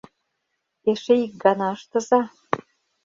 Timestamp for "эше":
0.91-1.13